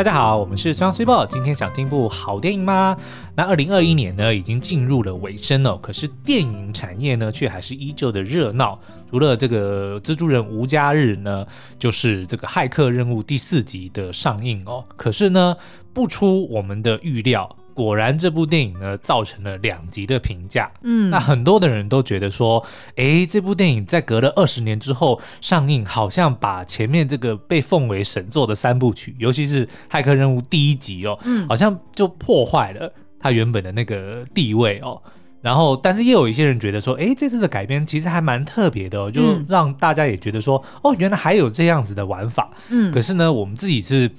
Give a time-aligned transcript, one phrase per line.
[0.00, 1.26] 大家好，我们是双 C 报。
[1.26, 2.96] 今天想听部好电影吗？
[3.36, 5.78] 那二零二一年呢，已经进入了尾声哦。
[5.82, 8.78] 可是电影产业呢，却还是依旧的热闹。
[9.10, 11.46] 除了这个蜘蛛人无家日呢，
[11.78, 14.82] 就是这个骇客任务第四集的上映哦。
[14.96, 15.54] 可是呢，
[15.92, 17.54] 不出我们的预料。
[17.74, 20.70] 果然，这部电影呢，造成了两极的评价。
[20.82, 22.64] 嗯，那很多的人都觉得说，
[22.96, 35.00] 诶，这部电影在隔了二十年之后上映，好像把前面这个被奉为神作的三部曲，尤其是《骇客任务》第一集哦，嗯，好像就破坏了它原本的那个地位哦。
[35.40, 42.50] 然后，但是也有一些人觉得说，哎，这次的改编其实还蛮特别的哦，就让大家也觉得说，哦，原来还有这样子的玩法。
[42.68, 44.10] 嗯，可是呢，我们自己是。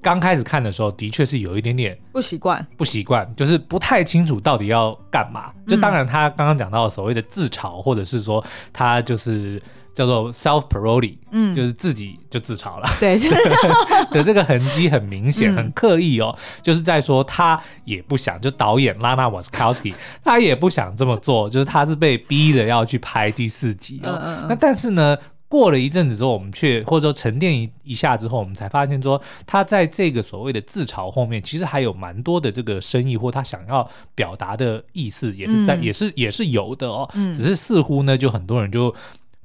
[0.00, 5.52] 刚开始看的时候，的确是有一点点不习惯，不习惯，就是不太清楚到底要干嘛。
[5.66, 9.60] 就当然，他刚刚讲到所谓的自嘲，或者是说他就是
[9.92, 12.88] 叫做 self parody，嗯，就是自己就自嘲了。
[13.00, 13.18] 对，
[14.12, 24.46] 的这个痕迹很明显，很刻意哦，就是在说他也不想，就导演拉纳瓦斯卡斯基， 他也不想这么做，就是他是被逼的要去拍第四集哦。
[24.48, 25.16] 那但是呢？
[25.48, 37.08] 过了一阵子之后，我们却或者说沉淀一一下之后，我们才发现说，他在这个所谓的自嘲后面，其实还有蛮多的这个深意，或他想要表达的意思，也是在，嗯、也是也是有的哦。
[37.14, 38.94] 嗯、只是似乎呢，就很多人就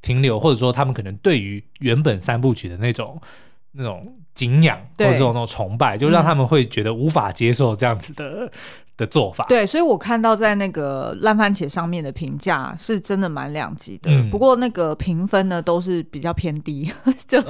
[0.02, 3.22] 停留，或者说他们可能对于原本三部曲的那种
[3.72, 8.46] 那种敬仰，或者说那种崇拜，就让他们会觉得无法接受这样子的。
[8.46, 8.52] 嗯
[8.98, 9.46] 的做法。
[9.50, 16.92] 对，所以我看到在那个烂番茄上面的评价是真的蛮两极的，嗯、不过那个评分呢都是比较偏低，
[17.28, 17.48] 就是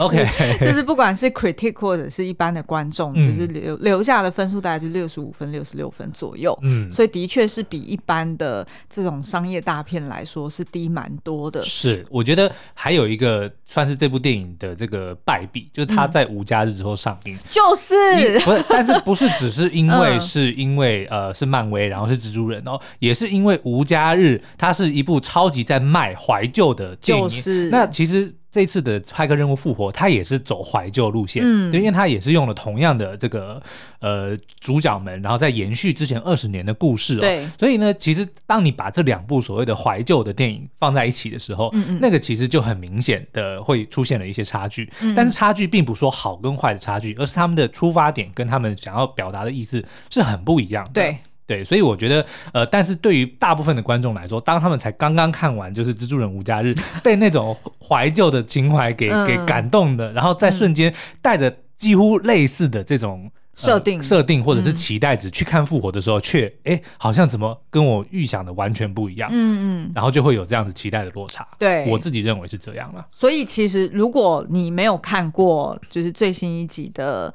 [0.61, 11.61] 就是不管是 critic 或者是一般的观众，嗯、就是留留下的分数大概就六十五分、六十六分左右，嗯，所以的确是比一般的这种商业大片来说是低蛮多的。
[11.61, 17.94] 是，我觉得还有一个算是这部电影的这个败笔，就是它在无家日之后上映，就是
[18.39, 21.44] 不是，但是不是只是因为 是因为、嗯、呃。
[21.44, 27.27] 是漫威，然后是蜘蛛人哦，也是因为无家日，它是一部超级在卖怀旧的电影。
[27.27, 33.59] 就是那其实这次的骇客任务复活，它也是走怀旧路线，嗯，因为它也是用了同样的这个
[34.00, 37.22] 呃主角们，然后在延续之前二十年的故事哦。
[37.22, 44.88] 对，所以呢，其实当你把这两部所谓的怀旧的电影放在一起的时候，嗯嗯，那个其实就很明显的会出现了一些差距。
[45.02, 50.91] 嗯，但是差距并不说好跟坏的差距，而是他们的出发点跟他们想要表达的意思是很不一样的。
[50.94, 51.18] 对。
[51.45, 56.71] 对，所以我觉得，呃，但是对于大部分的观众来说，当他们才刚刚看完就是《蜘蛛人无家日》，
[57.03, 57.55] 被那种
[57.85, 71.45] 怀旧的情怀给、嗯、给感动的，然后在瞬间带着几乎类似的这种设定、呃、设定或者是期待值去看复活的时候，却哎、嗯，好像怎么跟我预想的完全不一样，嗯嗯，然后就会有这样子期待的落差。
[71.59, 73.05] 对，我自己认为是这样了。
[73.11, 77.33] 所以其实如果你没有看过，就是最新一集的。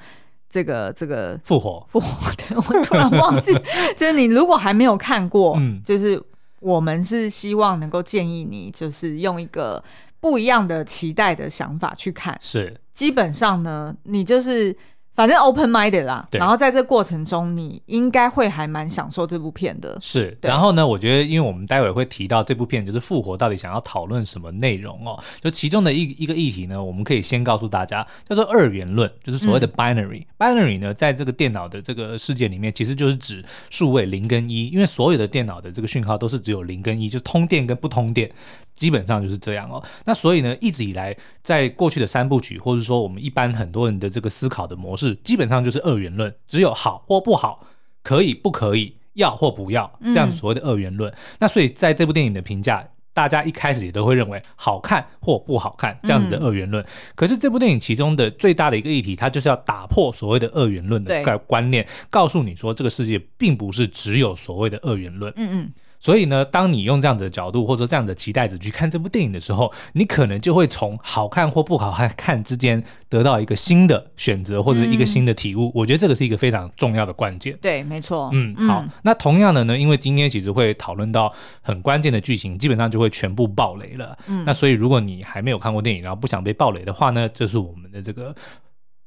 [0.49, 1.87] 这个这个复活。
[1.91, 3.53] 复活，对， 我突然忘记，
[3.97, 6.23] 就是你如果还没有看过，嗯，就是
[6.61, 9.83] 我们是希望能够建议你，就是用一个
[10.21, 14.77] 不一样的期待的想法去看，是，基本上呢，你就是。
[15.19, 19.99] 反正 open minded 啦，对然后在这过程中，你应该会还蛮享受这部片的。
[20.01, 25.19] 是，然后呢，我觉得，因为我们待会会提到这部片，就是复活到底想要讨论什么内容哦。
[25.41, 30.21] 就其中的一一个议题呢，我们可以先告诉大家，叫做二元论，就是所谓的 binary。
[30.21, 38.31] 嗯、binary 呢，在这个电脑的这个世界里面，其实就是指数位零跟一，因为所有的电脑的这个讯号都是只有零跟一，就通电跟不通电。
[38.79, 39.83] 基本上就是这样哦。
[40.05, 47.67] 那所以呢，一直以来，在过去的三部曲，或者说我们一般很多人的这个思考的模式，基本上就是二元论，只有好或不好，
[48.03, 51.13] 可以不可以，要或不要，这样子所谓的二元论。
[51.13, 56.83] 嗯、那所以在这部电影的评价，大家一开始也都会认为好看或不好看这样子的二元论。
[56.85, 56.87] 嗯、
[57.17, 65.33] 可是这部电影其中的最大的一个议题，它就是要打破所谓的二元论的概观念，告诉你说这个世界并不是只有所谓的二元论。
[65.37, 65.73] 嗯嗯。
[66.01, 75.69] 所以呢，当你用这样子的角度或者说这样的期待值去看这部电影的时候，你可能就会从好看或不好看之间得到一个新的选择或者一个新的体悟。
[75.69, 77.59] 嗯、我觉得这个是一个非常重要的关键。
[77.61, 78.31] 对，没错。
[78.33, 78.81] 嗯，好。
[78.81, 81.33] 嗯、那同样的呢，因为今天其实会讨论到
[81.63, 84.17] 很关键的剧情，基本上就会全部爆雷了。
[84.29, 84.45] 嗯。
[84.45, 88.35] 那所以如果你还没有看过电影，然后不想被爆雷的话呢，这是我们的这个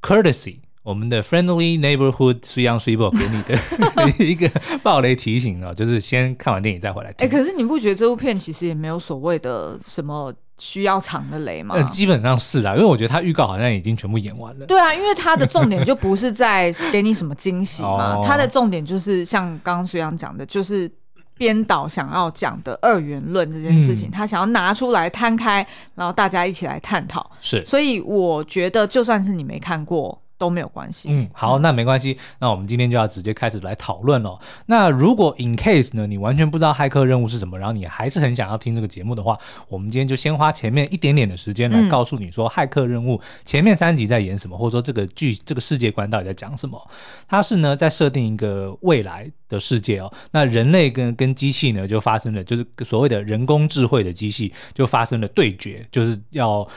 [0.01, 0.57] courtesy。
[0.83, 3.56] 我们的 friendly neighborhood 水杨水宝给你的
[4.25, 4.50] 一个
[4.81, 7.28] 暴雷提醒哦，就是先看完电影再回来听。
[7.28, 11.75] 哎、欸，可是你不觉得这部片其实也没有所谓的什么需要藏的雷吗？
[11.75, 14.66] 呃，基本上是啦，因为我觉得他预告好像已经全部演完了。
[14.66, 20.92] 对啊，因为他的重点就不是在 给你什么惊喜嘛，他的重点就是像刚刚水杨讲的，就是
[21.38, 27.30] 编导想要讲的二元论这件事情，嗯、他想要拿出来摊开，然后大家一起来探讨。
[27.39, 30.19] 是，所以我觉得就算是你没看过。
[30.42, 31.10] 都没有关系。
[31.12, 32.18] 嗯，好，那没关系。
[32.40, 34.40] 那我们今天就要直接开始来讨论了。
[34.66, 39.38] 那如果 in case 呢，你完全不知道骇客任务是什么，然后你还是很想要听这个节目的话，
[39.70, 46.90] 我们今天就先花前面一点点的时间来告诉你说，骇客任务前面三集在演什么，或者说这个剧这个世界观到底在讲什么。
[47.28, 56.68] 它是呢在设定一个未来的世界哦，那人类跟跟机器呢就发生了，就是所谓的人工智慧的机器就发生了对决，就是要。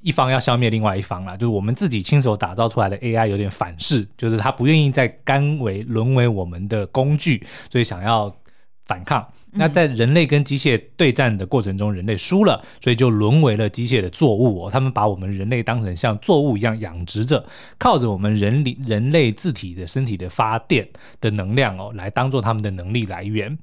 [0.00, 8.34] 一方要消灭另外一方啦，就是我们自己亲手打造出来的 AI 有点反噬，就是他不愿意再甘为沦为我们的工具，所以想要
[8.84, 9.24] 反抗。
[9.54, 14.70] 那在人类跟机械对战的过程中，人类输了，所以就沦为了机械的作物哦。
[14.70, 17.44] 他们把我们人类当成像作物一样养殖着，
[17.78, 20.88] 靠着我们人类人类自体的身体的发电
[21.20, 23.58] 的能量哦，来当做他们的能力来源。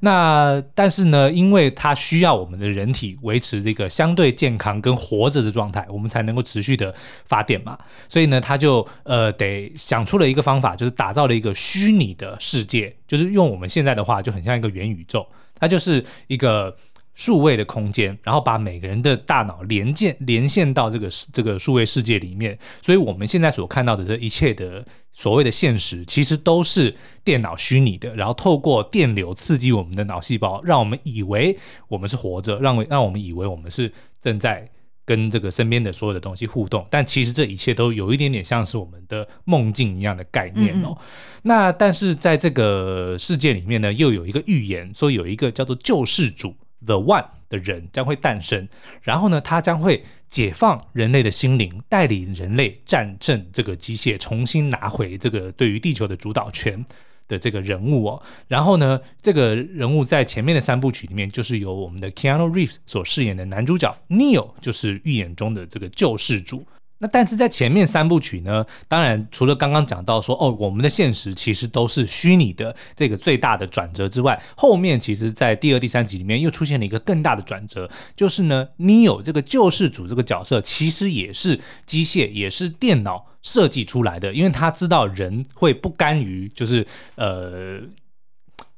[0.00, 6.94] 那但是呢，因为它需要我们的人体维持这个相对健康跟活着的状态，我们才能够持续的
[7.24, 7.78] 发电嘛。
[8.06, 15.26] 所以呢，他就呃得想出了一个方法，就是打造了一个虚拟的世界，就是用我们现在的话，就很像一个元宇宙，
[15.62, 16.76] 它就是一个。
[17.14, 24.82] 数位的空间，然后把每个人的大脑连接连线到这个这个数位世界里面，所以我们现在所看到的这一切的
[25.12, 31.54] 所谓的现实，其实都是电脑虚拟的，然后透过电流刺激我们的脑细胞，让我们以为
[31.88, 34.66] 我们是活着，让让我们以为我们是正在
[35.04, 40.88] 跟这个身边的所有的东西互动，但其实这一切都有一点点像是我们的梦境一样的概念哦。
[40.88, 40.96] 嗯嗯。
[41.42, 46.54] 那但是在这个世界里面呢，又有一个预言说有一个叫做救世主。
[46.84, 48.68] The One 的人将会诞生，
[49.02, 56.84] 然后呢，他将会解放人类的心灵，带领人类战胜这个机械，重新拿回这个对于地球的主导权
[57.28, 58.22] 的这个人物哦。
[58.48, 66.66] 然后呢，这个人物在前面的三部曲里面，就是由我们的 Keanu Reeves 所饰演的男主角 Neil，就是预言中的这个救世主。
[67.02, 87.80] 那但是在前面三部曲呢，当然除了刚刚讲到说哦，我们的现实其实都是虚拟的这个最大的转折之外，后面其实，在第二、第三集里面又出现了一个更大的转折，就是呢，Neo 这个救世主这个角色其实也是机械，也是电脑设计出来的，因为他知道人会不甘于就是呃。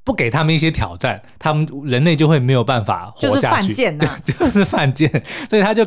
[0.04, 3.68] 不给他们一些挑战，他们人类就会没有办法活下去。
[3.72, 5.24] 就是犯贱呐、啊， 就是犯贱。
[5.48, 5.86] 所以他就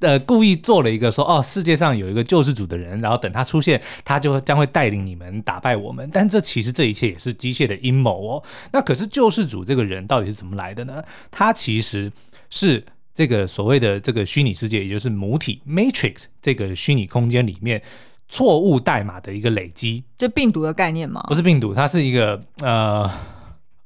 [0.00, 6.10] 呃故意做了一个说哦，世界上有一个救世主的人，然后等他出现，他就将会带领你们打败我们。
[6.12, 8.42] 但这其实这一切也是机械的阴谋哦。
[8.72, 11.00] 那可是救世主这个人到底是怎么来的呢？
[11.30, 12.10] 他其实
[12.50, 12.84] 是
[13.14, 17.80] 这个所谓的这个虚拟世界，也就是母体 Matrix 这个虚拟空间里面
[18.28, 21.22] 错误代码的一个累积，就病毒的概念吗？
[21.28, 23.08] 不是病毒，它是一个呃。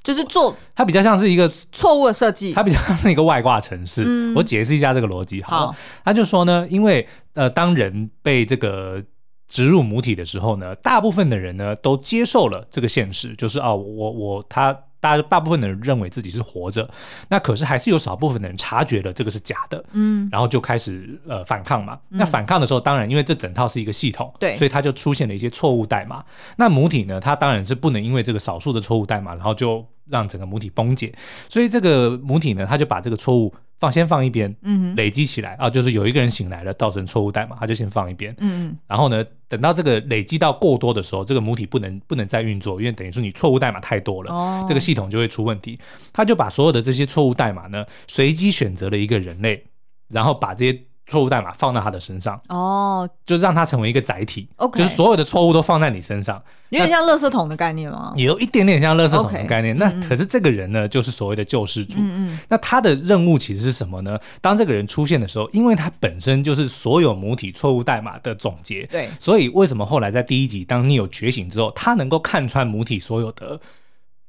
[0.07, 4.05] 就是做它比较像是一个错误的设计，它比较像是一个外挂城市。
[4.07, 5.43] 嗯、我解释一下这个逻辑。
[5.43, 5.75] 好，
[6.05, 9.03] 他就说呢，因为呃，当人被这个
[9.49, 14.79] 植入母体的时候呢，大部分的人呢都接受了这个现实，就是啊，我我他。
[15.01, 16.89] 大大部分的人认为自己是活着，
[17.29, 21.99] 那可是还是有少部分的人察觉了这个是假的，嗯，然后就开始呃反抗嘛。
[22.11, 26.25] 嗯、那反抗的时候，当然因为这整套是一个系统，对，所以它就出现了一些错误代码。
[26.57, 31.15] 那母体呢，它当然是不能因为这个少数的错误代码，然后就让整个母体崩解。
[31.49, 33.55] 所以这个母体呢，它就把这个错误。
[33.79, 45.79] 放先放一边，嗯，累积起来啊，就是有一个人醒来了，造成错误代码，他就先放一边，嗯，然后呢，等到这个累积到过多的时候，这个母体不能不能再运作，因为等于说你错误代码太多了，哦，这个系统就会出问题。
[46.13, 49.65] 他就把所有的这些错误代码呢，随机选择了一个人类，
[50.09, 50.81] 然后把这些。
[51.07, 58.13] 错误代码放到他的身上哦，就让他成为一个载体就是所有的错误都放在你身上，有点像垃圾桶的概念吗？
[58.17, 59.77] 也有一点点像垃圾桶的概念。
[59.77, 62.01] 那可是这个人呢，嗯、就是所谓的救世主。
[62.01, 64.19] 嗯嗯，那他的任务其实是什么呢？
[64.41, 73.61] 当这个人出现的时候，因为他本身就是所有母体错误代码的总结，对，所以为什么后来在第一集当你有觉醒之后，他能够看穿母体所有的。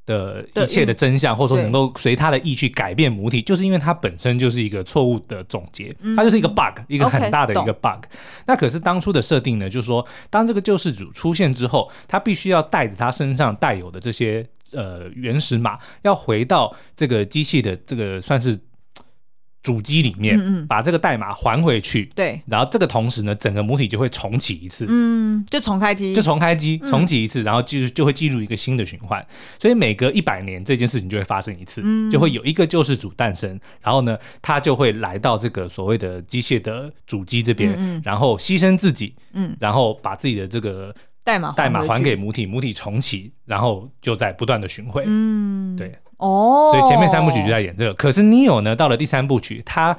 [0.07, 8.03] 的一切的真相，或者说能够随他的意去改变母体，就是因为它本身就是一个错误的总结，它就是一个 bug，一个很大的一个 bug。
[8.47, 18.57] 那可是当初的设定呢，就是说，当这个救世主出现之后，他必须要带着他身上带有的这些呃原始码，要回到这个机器的这个算是。
[19.67, 29.21] 主机里面，把这个代码还回去，对，然后这个同时呢，整个母体就会重启一次，嗯，就重开机，就重开机，重启一次，然后就就会进入一个新的循环，
[29.59, 40.95] 所以每隔一百年这件事情就会发生一次，就会有一个救世主诞生，然后呢，他就会来到这个所谓的机械的主机这边，然后牺牲自己，嗯，然后把自己的这个
[41.25, 45.91] 代码代码还给母体，母体重启，然后就在不断的巡回，嗯，对。
[46.17, 49.97] 哦，所以前面三部曲就在演这个，可是 Neo 呢，到了第三部曲，他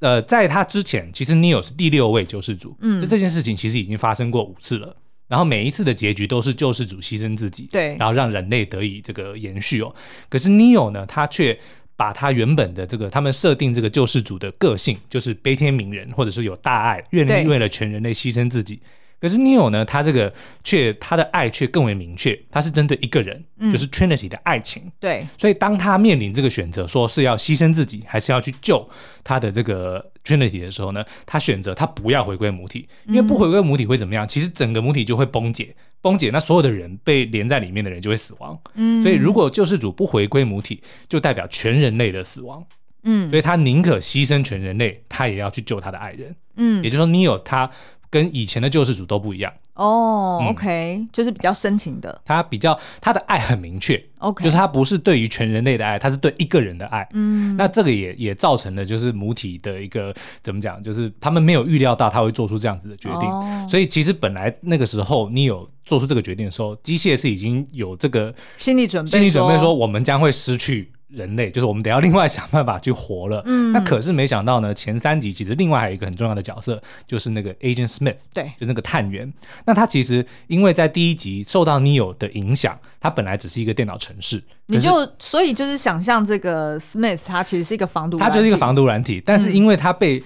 [0.00, 4.96] 呃，在他之前，其实 Neo 是第六位救世主，嗯，就这件事情其实已经发生过五次了。
[5.28, 9.94] 然后每一次的结局都是救世主牺牲自己，对，然后让人类得以这个延续哦。
[10.30, 11.58] 可是 Neo 呢，他却
[11.96, 18.80] 把他原本的这个他们设定这个救世主的个性，就是悲天悯人，或者是有大爱，愿意为了全人类牺牲自己。
[19.20, 20.32] 可是 Neo 呢，他这个
[20.62, 24.90] 却他的爱却更为明确，他是针对一个人，嗯、就是 Trinity 的爱情。
[25.00, 28.88] 对，所以当他面临这个选择，说是要牺牲自己，还是要去救
[29.24, 34.26] 他的这个 Trinity 的时候呢，他选择他不要回归母体，因为不回归母体会怎么样？
[34.26, 38.56] 其实整个母体就会崩解，崩解，那所有的人被连在里面的人就会死亡。
[38.74, 42.64] 嗯，所以如果救世主不回归母体，就代表全人类的死亡。
[43.02, 46.34] 嗯，所以他宁可牺牲全人类，他也要去救他的爱人。
[46.56, 47.68] 嗯，也就是说，Neo 他。
[48.10, 49.52] 跟以前的救世主都不一样。
[49.74, 60.12] 哦、oh，OK，、嗯、就是比较深情的，他比较他的爱很明确，OK，就是他不是对于全人类的爱，他是对一个人的爱，嗯，那这个也也造成了就是母体的一个
[60.42, 63.70] 怎么讲，就是他们没有预料到他会做出这样子的决定，oh.
[63.70, 70.90] 所以其实本来那个时候你有做出这个决定的时候，机械是已经有这个心理准备，心理准备说我们将会失去。
[71.08, 73.42] 人类 就是我们得要另外想办法去活了。
[73.46, 79.32] 嗯，那可是没想到呢，前三集其实另外还有一个很重要的角色，就是那个 Agent Smith，对，就那个探员。
[79.64, 90.22] 那他其实因为在第一集受到 Neo 的影响，他本来只是一个电脑程式，你就所以就是想象这个 Smith，他其实是一个防毒，他就是一个防毒软体，但是因为他被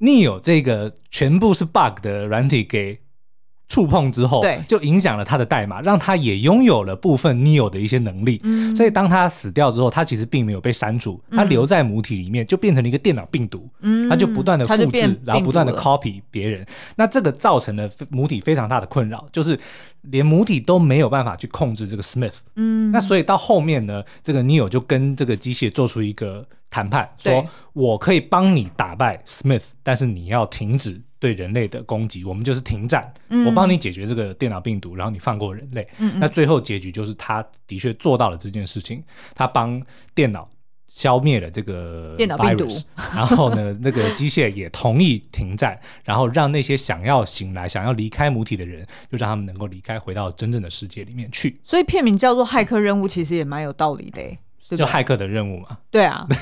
[0.00, 2.98] Neo 这个全部是 bug 的软体给。
[3.68, 8.40] 触碰之后，对，就影响了他的代码，让他也拥有了部分 Neo 的一些能力。
[8.44, 13.68] 嗯，所以当他死掉之后，他其实并没有被删除，他留在母体里面，就变成了一个电脑病毒。
[13.80, 16.64] 嗯，他就不断的复制，然后不断的 copy 别人。
[16.96, 19.58] 那这个造成了母体非常大的困扰，就是
[20.02, 22.38] 连母体都没有办法去控制这个 Smith。
[22.54, 31.02] 嗯，那所以到后面呢，这个 Neo 就跟这个机械做出一个谈判，说我可以帮你打败 Smith，但是你要停止。
[31.18, 33.14] 对人类的攻击，我们就是停战。
[33.28, 35.86] 嗯、我帮你解决这个电脑病毒，然后你放过人类。
[35.98, 39.02] 嗯嗯，那最后结局就是他的确做到了这件事情，
[39.34, 39.82] 他帮
[40.14, 40.48] 电脑
[40.86, 42.66] 消灭了这个电脑病毒，
[43.14, 51.60] 然后呢，那个机械也同意停战，然后让那些想要醒来、想要离开母体的人，就让他们能够离开，回到真正的世界里面去。
[51.64, 54.22] 所以片名叫做《骇客任务》，其实也蛮有道理的，
[54.70, 55.76] 就骇客的任务嘛。
[55.90, 56.26] 对啊。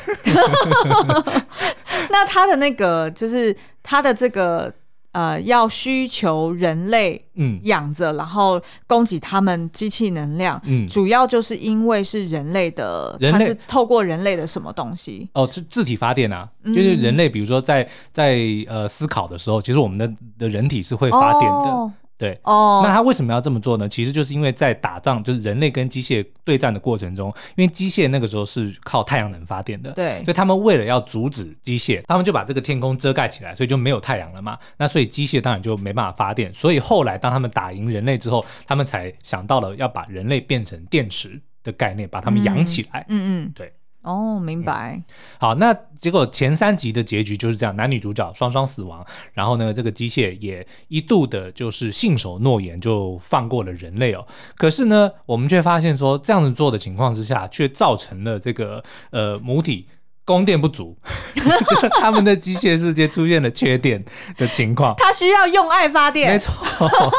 [2.10, 4.72] 那他的那个就是他的这个
[5.12, 15.28] 呃，要需求人类嗯养着，然后供给他们机器能量，嗯，主要就是因为是人类的，人类，它是透过人类的什么东西？
[15.34, 21.70] 哦，是自体发电啊，嗯、就是人类，比如说在在呃思考的时候，其实我们的的人体是会发电的。
[21.70, 23.88] 哦对哦，那他为什么要这么做呢？
[23.88, 34.56] 其实就是因为在打仗，就是人类跟机械对战的过程中，因为机械那个时候是靠太阳能发电的，对，所以他们为了要阻止机械，他们就把这个天空遮盖起来，所以就没有太阳了嘛。
[34.76, 36.54] 那所以机械当然就没办法发电。
[36.54, 43.04] 所以后来当他们打赢人类之后，他们才想到了要把人类变成电池的概念，把他们养起来。
[43.08, 43.72] 嗯嗯，对。
[44.04, 44.94] 哦，明白。
[44.96, 45.04] 嗯。
[45.40, 49.04] 好，那结果前三集的结局就是这样，男女主角双双死亡。
[49.32, 54.24] 然后呢，这个机械也一度的就是信守诺言，就放过了人类哦。
[54.56, 59.88] 可是呢，我们却发现说，这样子做的情况之下，却造成了这个呃母体。
[60.24, 60.96] 供电不足，
[61.34, 64.02] 就他们的机械世界出现了缺电
[64.36, 64.94] 的情况。
[64.96, 66.54] 他需要用爱发电，没错。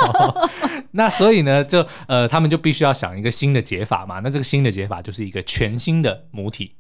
[0.92, 4.22] 那所以呢，就呃，他们就必须要想一个新的解法嘛。
[4.24, 6.74] 那这个新的解法就是一个全新的母体。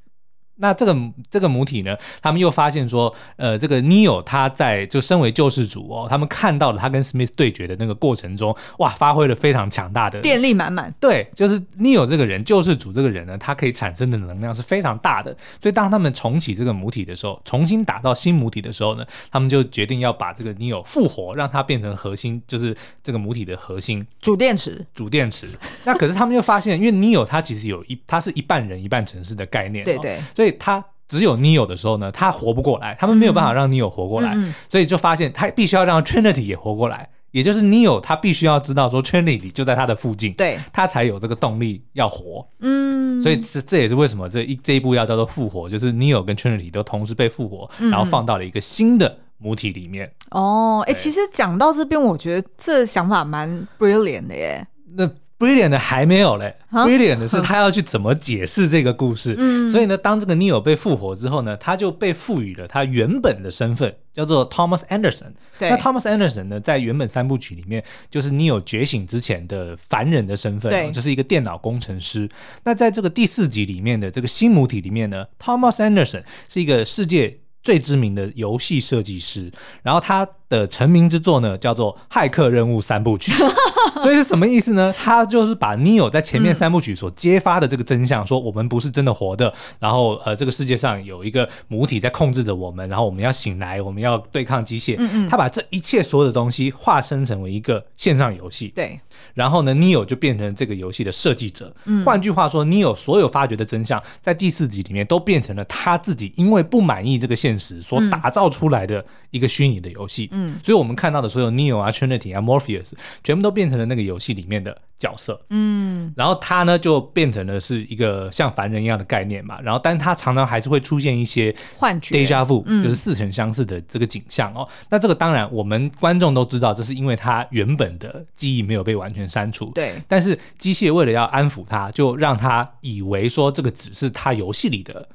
[0.57, 0.95] 那这个
[1.29, 10.93] 这个母体呢，他们又发现说，呃，这个 Neo 他在就身为救世主哦，他们看到了他跟 Smith 对决的那个过程中，哇，发挥了非常强大的电力满满。
[10.99, 15.35] 对，就是 Neo 这个人，救世主这个人呢，他可以产生的能量是非常大的。
[15.61, 24.85] 所以当他们重启这个母体的时候，重新打造新母体的时候呢，他们就决定要把这个 Neo 复活，让它变成核心，就是这个母体的核心主电池。
[24.93, 25.47] 主电池。
[25.83, 29.83] 那可是他们又发现，因为 Neo 他其实有一，他是一半人一半城市的概念。
[29.83, 30.19] 对对。
[30.35, 42.47] 所以他只有 Neo 的时候呢，他活不过来，他们没有办法让 Neo 活过来，嗯、所以就发现他必须要让 Trinity 也活过来，也就是 Neo 他必须要知道说 Trinity 就在他的附近，对，他才有这个动力要活。
[42.59, 50.07] 嗯，所以这这也是为什么这一这一部要叫做复活，就是 Neo 跟 Trinity 都同时被复活，然后放到了一个新的母体里面。
[50.31, 54.65] 嗯、哦，哎、欸，其实讲到这边，我觉得这想法蛮 brilliant 的耶。
[54.97, 59.35] 那 Brilliant 的还没有嘞，Brilliant 的是他要去怎么解释这个故事。
[59.37, 65.33] 嗯，所以呢，当这个 Neo 被复活之后呢，他就被赋予了他原本的身份，叫做 Thomas Anderson。
[65.59, 72.29] 对，那 Thomas Anderson 呢，在原本三部曲里面，就是 Neo 觉醒之前的凡人的身份，对，就是一个电脑工程师。
[72.63, 79.51] 那在这个第四集里面的这个新母体里面呢，Thomas Anderson 是一个世界最知名的游戏设计师，
[79.83, 83.31] 然后他的成名之作呢叫做《骇客任务三部曲》，
[84.01, 84.93] 所以是什么意思呢？
[84.97, 94.95] 他就是把 Neo 在前面三部曲所揭发的这个真相，说我们不是真的活的，然后呃，这个世界上有一个母体在控制着我们，然后我们要醒来，我们要对抗机械。
[94.99, 98.67] 嗯嗯，他把这一切所有的东西化身成为一个线上游戏。
[98.69, 98.99] 对，
[99.33, 101.73] 然后呢，Neo 就变成这个游戏的设计者。
[101.85, 112.91] 嗯，换句话说，Neo 所有发掘的真相，在第四集里面都变成了他自己因为不满意这个现实所打造出来的一个虚拟的游戏，嗯，所以我们看到的所有 Neo 啊、Trinity 啊、Morpheus，
[113.23, 124.67] 全部都变成了那个游戏里面的角色，嗯，然后他呢就变成了是一个像凡人一样的概念嘛，然后但他常常还是会出现一些幻觉，Deja vu，就是似曾相似的这个景象哦。
[124.89, 135.07] 那这个当然我们观众都知道，这是因为他原本的记忆没有被完全删除，对，但是机械为了要安抚他，就让他以为说这个只是他游戏里的。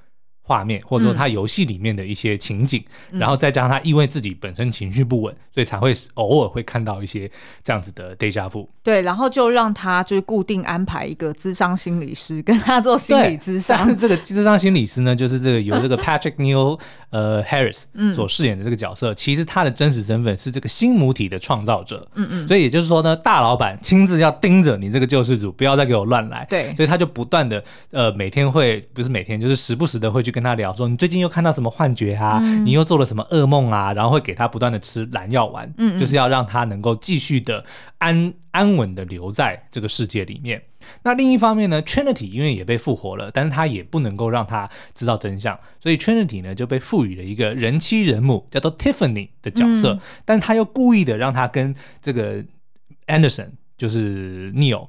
[0.50, 7.30] 画面，或者说他游戏里面的一些情景，嗯、然后再加上他因为自己本身情绪不稳，所以才会偶尔会看到一些
[7.62, 8.66] 这样子的 deja vu。
[8.82, 13.78] 对，然后就让他就是固定安排一个咨商心理师跟他做心理咨商。
[13.78, 16.80] 但是这个咨商心理师呢，就是这个由这个 Patrick Neil
[17.10, 22.08] 呃 Harris 所饰演的这个角色，嗯、其实他的真实身份是这个新母体的创造者。
[22.16, 22.48] 嗯嗯。
[22.48, 26.44] 所以也就是说呢，大老板亲自要盯着你这个救世主，不要再给我乱来。
[26.50, 26.74] 对。
[26.74, 30.39] 所以他就不断的呃每天会不是每天就是时不时的会去跟。
[30.40, 32.40] 跟他聊说，你最近又看到什么幻觉啊？
[32.42, 33.92] 嗯、你又做了什么噩梦啊？
[33.92, 37.64] 然后会给他不断的吃蓝药丸，嗯嗯，就是要让他能够继续的
[37.98, 40.62] 安安稳的留在这个世界里面。
[41.02, 52.42] 那另一方面呢，Trinity 因为也被复活了，但是他也不能够让他知道真相，所以 Trinity 呢就被赋予了一个人妻人母叫做 Tiffany 的角色，嗯、但他又故意的让他跟这个
[53.06, 54.88] Anderson 就是 Neo。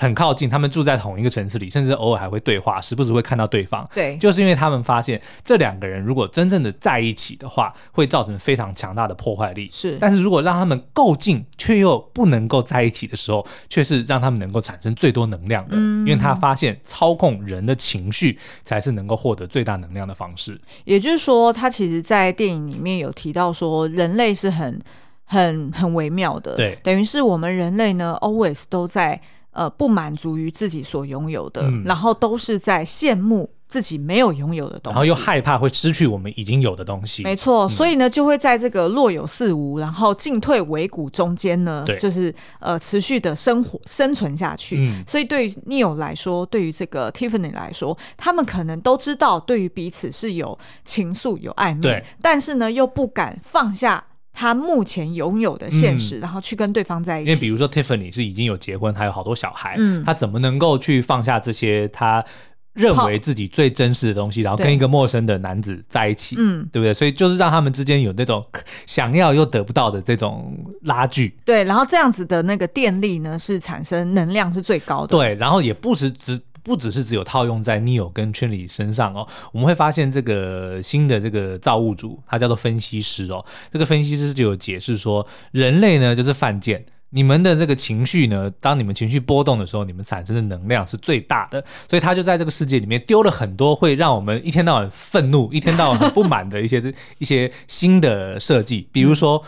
[0.00, 3.86] 很靠近，他们住在同一个城市里，甚至偶尔还会对话，时不时会看到对方。
[3.94, 9.68] 对，就是因为他们发现这两个人如果真正的在一起的话，会造成非常强大的破坏力。
[9.70, 15.76] 是，但是如果让他们够近却又不能够在一起的时候，却是让他们能够产生最多能量的。
[15.76, 20.58] 嗯，因为他发现操控人的情绪才是能够获得最大能量的方式。
[20.84, 24.80] 也就是说，他其实，在电影里面有提到说，人类是很、
[25.26, 26.56] 很、很微妙的。
[26.56, 29.20] 对，等于是我们人类呢，always 都在。
[29.52, 37.22] 呃，不满足于自己所拥有的，嗯、然后都是在羡慕自己没有拥有的东西，然后又害怕会失去我们已经有的东西。
[37.24, 44.78] 没错，嗯、所以呢，就会在这个若有似无，然后进退维谷中间呢，就是呃持续的生活生存下去。
[44.78, 54.04] 嗯、所以对于 Neil 来说，对于这个 Tiffany 来说，他们可能都知道，对于彼此是有情愫、有暧昧，但是呢，又不敢放下。
[54.32, 57.30] 他目前拥有的现实，嗯、然后去跟对方在一起。
[57.30, 62.24] 因为比如说，Tiffany 是已经有结婚，还有好多小孩，嗯，他怎么能够去放下这些他
[62.72, 66.94] 认为自己最真实的东西，然后跟一个陌生的男子在一起，嗯，对不对？
[66.94, 68.44] 所以就是让他们之间有那种
[68.86, 71.36] 想要又得不到的这种拉锯。
[71.44, 75.08] 对，然后这样子的那个电力呢，是产生能量是最高的。
[75.08, 76.40] 对，然后也不是只。
[76.62, 83.44] 不只是只有套用在 Neo 跟 Trinity 身上哦，我们会发现这个新的这个造物主，他叫做分析师哦。
[83.70, 91.64] 这个分析师就有解释说，人类呢就是犯贱，你们的这个情绪呢，当你们情绪波动的时候，你们产生的能量是最大的。
[91.88, 99.42] 所以他就在这个世界里面丢了很多会让我们一天到晚愤怒、一天到晚很不满的一些一些新的设计，比如说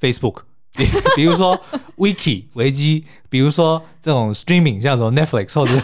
[0.00, 0.42] Facebook，
[0.78, 0.86] 比
[1.16, 1.60] 比如说
[1.98, 3.82] Wiki 维基，比如说。
[4.00, 5.78] 这种 streaming 像什么 Netflix 或者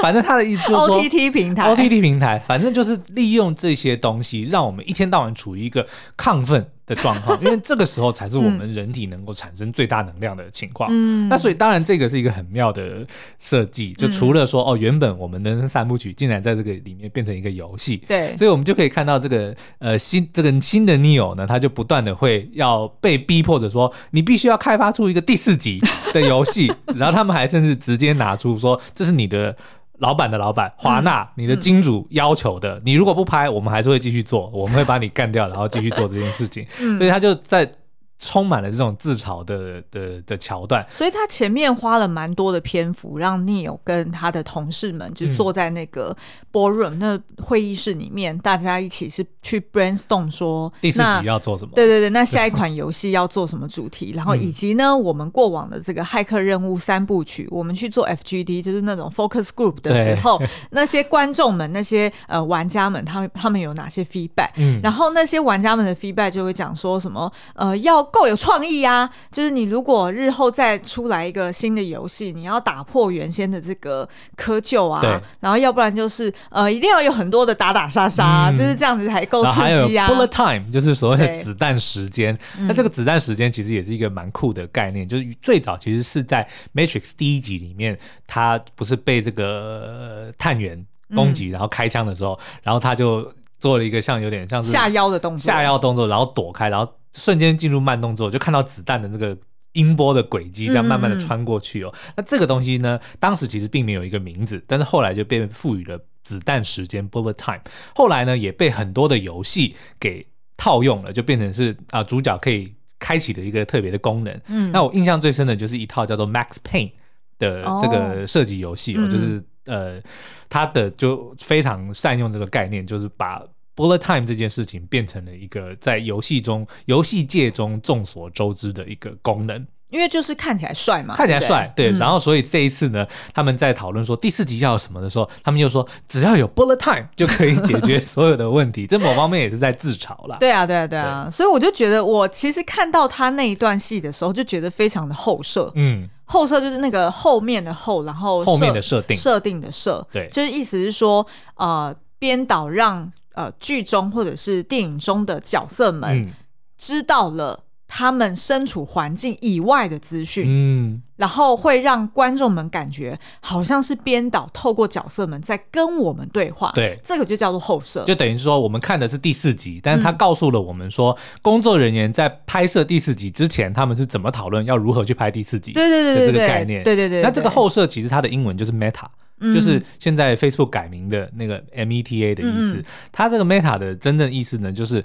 [0.00, 5.84] 反正他的意思就是说 OTT 平台，OTT 平台，反正就是利用这些东西，让我们一天到晚处于一个
[6.16, 10.90] 亢奋的状况， 因为这个时候才是我们人体能够产生最大能量的情况。
[10.92, 13.06] 嗯，那所以当然这个是一个很妙的
[13.38, 25.80] 设计，就除了说哦，原本我们的三部曲竟然在这个里面变成一个游戏，对，所以我们就可以看到这个呃新这个新的 Neo 呢，他就不断的会要被逼迫着说，你必须要开发出一个第四集
[26.12, 27.46] 的游戏， 然后他们还。
[27.46, 29.56] 甚至直接拿出说，这是你的
[29.98, 36.66] 老板的老板华纳，嗯、你的金主要求的，嗯、你如果不拍，我们还是会继续做，我们会把你干掉，然后继续做这件事情。
[36.80, 37.70] 嗯、所以他就在。
[38.18, 46.16] 充满了这种自嘲的的的桥段，所以他前面花了蛮多的篇幅，让 Neo 跟他的同事们就坐在那个
[46.50, 51.72] ballroom、嗯、那会议室里面，大家一起是去 brainstorm 说第四集要做什么？
[51.74, 54.12] 对对对，那下一款游戏要做什么主题？
[54.14, 64.52] 然后 以及呢，嗯、我们过往的这个骇客任务三部曲，我们去做 FGD，就是那种 focus group 的时候，那些观众们、那些呃玩家们，他们他们有哪些 feedback？
[64.56, 68.05] 嗯，然后那些玩家们的 feedback 就会讲说什么呃要。
[68.06, 69.08] 够有创意啊。
[69.30, 80.08] 就是你如果日后再出来一个新的游戏，你要打破原先的这个窠臼啊，然后要不然就是呃，一定要有很多的打打杀杀，嗯、就是这样子才够刺激啊。
[80.08, 93.32] Bullet time 就是所谓的子弹时间，那对这个子弹时间其实也是一个蛮酷的概念，就是最早其实是在 Matrix 第一集里面，他不是被这个探员攻击，然后开枪的时候，嗯、然后他就。
[93.58, 96.86] 做了一个像有点像是下腰的动作，下腰动作，然后躲开，然后
[97.20, 99.36] 瞬间进入慢动作，就看到子弹的那个
[99.72, 101.92] 音波的轨迹这样慢慢的穿过去哦。
[101.94, 107.60] 嗯、那这个东西呢，当时其实并没有一个名字，但是后来就被赋予了子弹时间 （bullet time）。
[107.94, 110.26] 后来呢，也被很多的游戏给
[110.56, 114.40] 套用了，就变成是啊主角可以开启的一个特别的功能。
[114.48, 116.92] 嗯，那我印象最深的就是一套叫做 Max Payne
[117.38, 119.42] 的这个射击游戏哦，就是。
[119.66, 120.00] 呃，
[120.48, 123.42] 他的就非常善用这个概念，就是把
[123.76, 129.66] bullet time 这件事情变成了一个在游戏中、游戏界中众所周知的一个功能。
[129.88, 131.92] 因为就是看起来帅嘛，看起来帅，对。
[131.92, 138.84] 然后，所以这一次呢，他们在讨论说第四集要什么的时候，他们就说只要有 bullet time 就可以解决所有的问题。
[138.84, 140.38] 这某方面也是在自嘲啦。
[140.40, 141.28] 对啊，对啊，对啊。
[141.28, 145.70] 对所以我就觉得，我其实看到他那一段戏的时候，就觉得非常的后设。
[145.76, 146.08] 嗯。
[146.24, 156.28] 后设就是那个后面的后，然后后面的设定设定的设，对，就是意思是说，呃，编导让呃剧中或者是电影中的角色们
[156.76, 157.60] 知道了。
[157.88, 179.04] 他们身处环境以外的资讯，嗯，然后会让观众们感觉好像是编导透过角色们在跟我们对话，对，这个就叫做后设，就等于说我们看的是第四集，但是他告诉了我们说，嗯、工作人员在拍摄第四集之前，他们是怎么讨论要如何去拍第四集，对对对对，这个概念，对对对，对，那这个后设其实它的英文就是 meta，
[179.40, 185.04] 嗯、就是现在 Facebook 改名的那个 meta 的意思，嗯、它这个 meta 的真正意思呢，就是。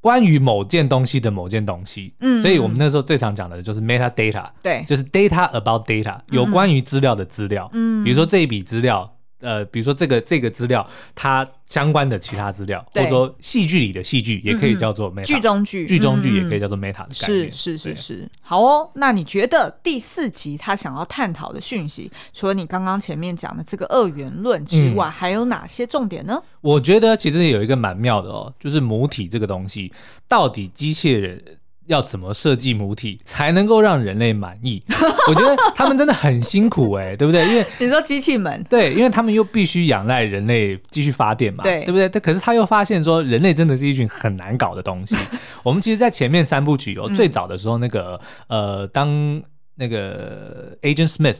[0.00, 9.17] 关于某件东西的某件东西，嗯，所以我们那时候最常讲的就是 metadata，对，就是 data about data，有关于资料的资料，嗯，比如说这一笔资料。
[9.40, 17.50] 呃，比如说这个这个资料，它相关的其他资料，或者说戏剧里的戏剧，也可以叫做 meta，剧中剧，剧中剧也可以叫做 meta 的概念。
[17.52, 18.90] 是是是是，好哦。
[18.94, 26.42] 那你觉得第四集他想要探讨的讯息，除了你刚刚前面讲的这个二元论之外，嗯、还有哪些重点呢？
[26.60, 29.92] 我觉得其实有一个蛮妙的哦，就是母体这个东西，
[30.26, 31.42] 到底机器人。
[31.88, 34.82] 要怎么设计母体才能够让人类满意？
[35.28, 37.46] 我觉得他们真的很辛苦哎、欸，对不对？
[37.48, 42.08] 因为你说机器们，对，因为他们又必须仰赖人类继续发电嘛，对，对不对？
[42.08, 45.16] 但可是他又发现说，人类真的是一群很难搞的东西。
[45.64, 49.42] 我们其实，在前面三部曲有、哦、最早的时候，那个呃，当
[49.76, 51.38] 那个 Agent Smith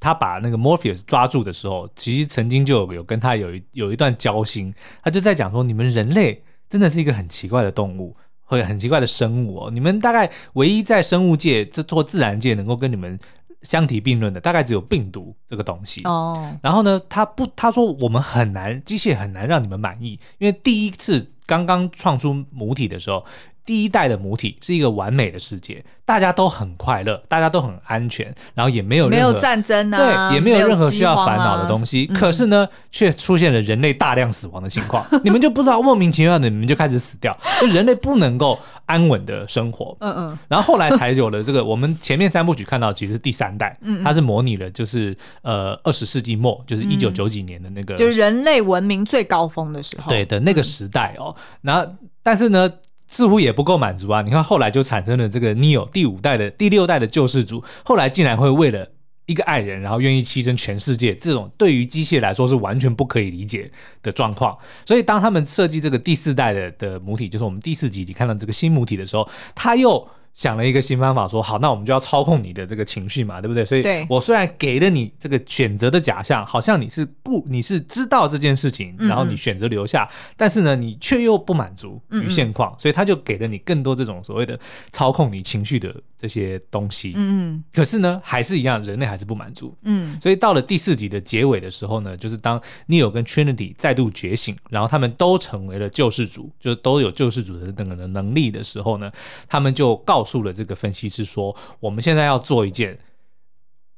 [0.00, 8.16] 他把那个 Morpheus 抓住的时候，其实曾经就有有跟他有一有一段交心，他就在讲说，你们人类真的是一个很奇怪的动物。
[8.48, 13.16] 会很奇怪的生物哦，你们大概唯一在生物界这做自然界能够跟你们
[13.62, 16.52] 相提并论的，大概只有病毒这个东西哦。
[16.60, 23.24] 然后呢，他不，他说我们很难，机械很难让你们满意，因为第一次刚刚创出母体的时候。
[23.68, 32.08] 第一代的母体是一个完美的世界，大家都很快乐，大家都很安全，然后也没有任何没有战争啊，对，也没有任何需要烦恼的东西。
[32.10, 39.94] 啊、可是呢，却、嗯、出现了人类大量死亡的情况， 你们就不知道莫名其妙的，你们就开始死掉，就人类不能够安稳的生活。
[40.00, 40.38] 嗯嗯。
[40.48, 51.36] 然后后来才有了这个，我们前面三部曲看到其实是第三代，嗯，嗯，它是模拟了就是呃二十世纪末，就是一九九几年的那个，就是人类文明最高峰的时候，对的那个时代哦。
[51.60, 51.86] 然后
[52.22, 52.72] 但是呢。
[53.10, 54.22] 似乎也不够满足啊！
[54.22, 58.88] 你看，后来就产生了这个 Neo 第五代的第六代的救世主，后来竟然会为了
[59.26, 63.70] 一个爱人，然后愿意牺牲全世界，这种对于机械来说是完全不可以理解
[64.02, 64.56] 的状况。
[64.84, 70.08] 所以，当他们设计这个第四代的的母体，就是我们第四集你看到这个新母体的时候，他又。
[70.34, 73.64] 想了一个新方法，说好，那我们就要操控你的这个情绪嘛，对不对？
[73.64, 84.56] 所以，我虽然给了你这个选择的假象，好像你是不，你是知道这件事情，然后你选择留下，嗯嗯，但是呢，你却又不满足于现况，所以他就给了你更多这种所谓的
[84.92, 87.14] 操控你情绪的这些东西。
[87.16, 87.64] 嗯嗯。
[87.72, 89.76] 可是呢，还是一样，人类还是不满足。
[89.82, 90.16] 嗯。
[90.20, 99.10] 所以到了第四集的结尾的时候呢，就是当 Neo 跟 Trinity 再度觉醒，然后他们都成为了救世主，就都有救世主的那个的能力的时候呢，
[99.48, 100.17] 他们就告。
[100.24, 102.98] 诉了这个分析师说，我们现在要做一件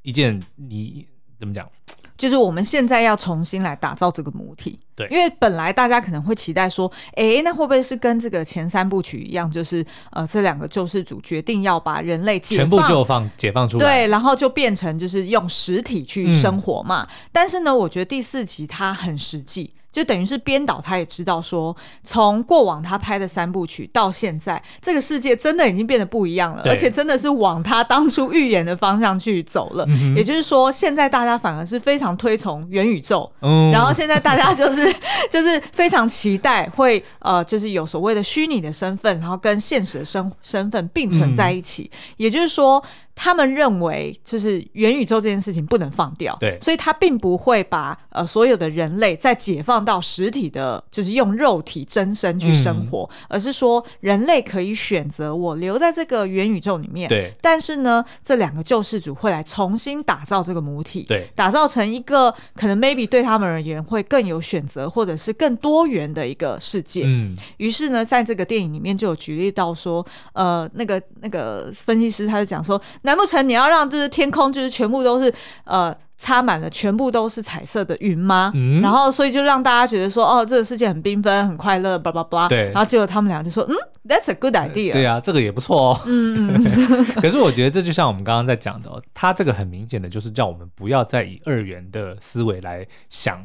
[0.02, 1.06] 一件，你
[1.38, 1.68] 怎么讲？
[2.16, 4.78] 就是我们现在要重新来打造这个母体。
[4.94, 17.04] 对，因为本来大家可能会期待说，哎，那会不会是跟这个前三部曲一样，就是呃，这两个救世主决定要把人类解放，全部就放解放出来，对，然后就变成就是用实体去生活嘛。
[17.04, 19.72] 嗯、但是呢，我觉得第四集它很实际。
[19.92, 29.84] 就等于是编导他也知道说，从过往他拍的三部曲到现在，这个世界真的已经变得不一样了，而且真的是往他当初预言的方向去走了。
[29.88, 34.94] 嗯、也就是说，现在大家反而是非常推崇元宇宙，嗯、然后现在大家就是
[35.30, 41.90] 就是非常期待会呃，就是有所谓的虚拟的身份，然后跟现实的身身份并存在一起。
[41.92, 42.82] 嗯、也就是说。
[43.22, 57.30] 他们认为，就是元宇宙这件事情不能放掉，对，所以他并不会把呃所有的人类再解放到实体的，就是用肉体真身去生活，嗯、而是说人类可以选择我留在这个元宇宙里面，对。
[57.42, 67.02] 但是呢，这两个救世主会来重新打造这个母体，对，打造成一个可能 maybe 对他们而言会更有选择，或者是更多元的一个世界。
[67.04, 67.36] 嗯。
[67.58, 70.02] 于是呢，在这个电影里面就有举例到说，
[70.32, 72.80] 呃，那个那个分析师他就讲说。
[73.10, 75.32] 难不成你要让就是天空就是全部都是
[75.64, 78.52] 呃插满了全部都是彩色的云吗？
[78.54, 82.48] 嗯，然后所以就让大家觉得说哦，这个世界很缤纷很快乐，叭叭叭。
[82.48, 83.74] 对，然后结果他们俩就说嗯
[84.06, 84.92] ，That's a good idea。
[84.92, 86.00] 对啊，这个也不错哦。
[86.06, 87.04] 嗯嗯。
[87.20, 93.44] 可是我觉得这就像我们刚刚在讲的，他这个很明显的就是叫我们不要再以二元的思维来想。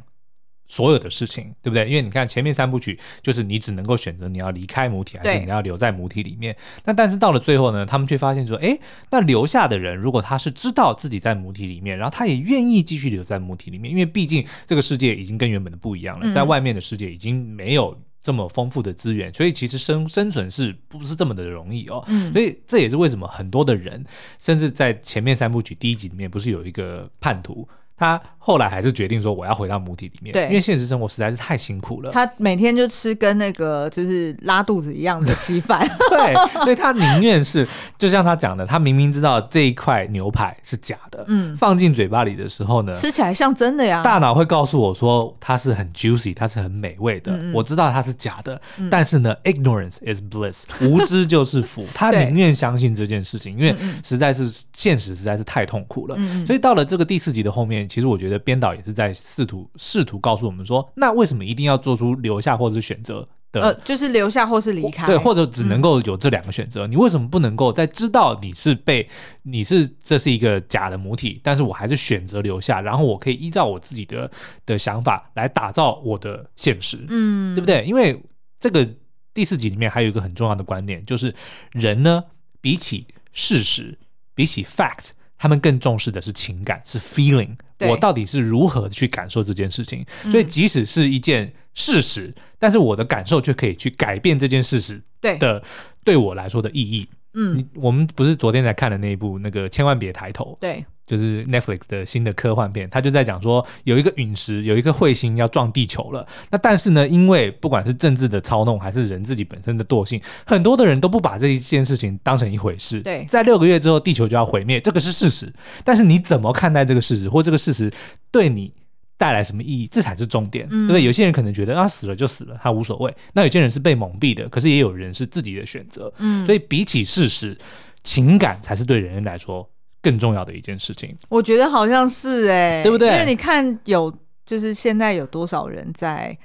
[0.67, 1.88] 所有的事情，对不对？
[1.88, 6.56] 因为你看前面三部曲，就是你只能够选择你要离开母体，还是你要留在母体里面。
[6.86, 8.78] 那但是到了最后呢，他们却发现说，哎，
[9.12, 22.04] 那留下的人如果他是知道自己在母体里面，然后他也愿意继续留在母体里面，因为毕竟这个世界已经跟原本的不一样了，在外面的世界已经没有这么丰富的资源，所以其实生生存是不是这么的容易哦？
[22.34, 24.04] 所以这也是为什么很多的人，
[24.39, 27.67] 甚至在前面三部曲第一集里面，不是有一个叛徒。
[27.97, 32.12] 他后来还是决定说，我要回到母体里面，对，因为现实生活实在是太辛苦了。
[32.12, 35.79] 他每天就吃跟那个就是拉肚子一样的稀饭，
[36.12, 44.03] 对，所以他宁愿是就像他讲的，他明明知道这一块牛排是假的，嗯，放进嘴巴里的时候呢，吃起来像真的呀。
[44.03, 51.84] 大脑会告诉我说它是很 juicy，它是很美味的，嗯嗯，我知道它是假的，嗯、但是呢，ignorance is bliss，无知就是福。
[51.95, 56.17] 他宁愿相信这件事情，因为实在是现实实在是太痛苦了。
[56.45, 57.85] 所以到了这个第四集的后面。
[57.88, 63.62] 其实我觉得编导也是在试图试图告诉我们说，那为什么一定要做出留下或者是选择的？
[63.62, 66.86] 呃，就是留下或是离开，对，或者只能够有这两个选择。
[66.88, 69.08] 嗯、你为什么不能够在知道你是被
[69.43, 74.30] 你是这是一个假的母体，但是我还是选择留下，然后我可以依照我自己的
[74.65, 77.84] 的想法来打造我的现实，嗯，对不对？
[77.86, 78.21] 因为
[78.60, 78.88] 这个
[79.34, 81.34] 第四集里面还有一个很重要的观念，就是
[81.71, 82.24] 人呢，
[82.62, 83.98] 比起事实，
[84.34, 85.12] 比起 fact。
[85.45, 87.55] 他们更重视的是情感，是 feeling。
[87.81, 90.03] 我到底是如何去感受这件事情？
[90.31, 95.62] 所以即使是一件事实，但是我的感受却可以去改变这件事实的
[96.03, 97.08] 对我来说的意义。
[97.36, 100.58] 嗯，我们不是昨天才看的那一部那个千万别抬头？
[100.60, 100.84] 对。
[101.06, 106.28] 就是 Netflix 的新的科幻片，他就在讲说，有一个陨石，有一个彗星要撞地球了。
[106.50, 113.02] 那但是呢，因为不管是政治的操弄，还是人自己本身的惰性，很多的人都不把这一件事情当成一回事。
[113.02, 115.54] 对，在六个月之后，地球就要毁灭，这个是事实。
[115.84, 117.93] 但是你怎么看待这个事实，或这个事实
[118.32, 118.74] 对你
[119.17, 121.04] 带来什么意义，这才是重点，嗯、对不对？
[121.04, 123.15] 有些人可能觉得他，死了就死了，他无所谓。
[123.34, 126.13] 那有些人是被蒙蔽的，可是也有人是自己的选择。
[126.17, 127.58] 嗯，所以比起事实，
[128.04, 129.69] 情感才是对人类来说。
[130.01, 133.10] 更重要的一件事情，我觉得好像是哎、欸，对不对？
[133.10, 136.38] 因为你看有，就是现在有多少人在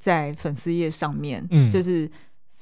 [0.00, 2.10] 在粉丝页上面，嗯，就是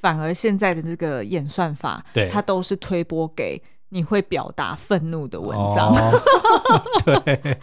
[0.03, 3.59] 反而现在的这个演算法，对，它都是推播给
[3.94, 6.83] 你会表达愤怒的文章，哦、
[7.24, 7.59] 对，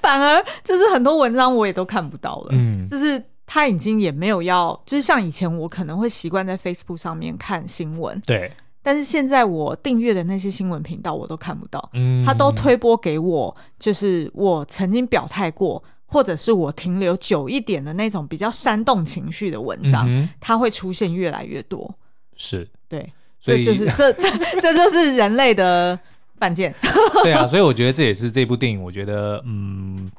[0.00, 8.50] 反而就是很多文章我也都看不到了，嗯，就是他已经也没有要，就是像以前我可能会习惯在 Facebook 上面看新闻，对。
[8.82, 21.94] 但是现在我订阅的那些新闻频道我都看不到，嗯，他都推播给我，就是我曾经表态过，或者是我停留久一点的那种比较煽动情绪的文章，嗯、它会出现越来越多。
[22.34, 24.28] 是，对，所以就是这这
[24.60, 25.98] 这就是人类的
[26.38, 26.74] 犯贱。
[27.24, 30.10] 对啊，所以我觉得这也是这部电影，我觉得嗯，